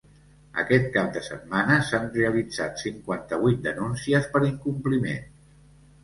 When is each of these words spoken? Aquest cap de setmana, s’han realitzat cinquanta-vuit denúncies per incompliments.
Aquest 0.59 0.85
cap 0.93 1.09
de 1.17 1.21
setmana, 1.25 1.75
s’han 1.89 2.07
realitzat 2.15 2.81
cinquanta-vuit 2.83 3.61
denúncies 3.67 4.31
per 4.37 4.41
incompliments. 4.47 5.61